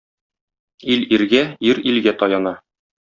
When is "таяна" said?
2.25-2.59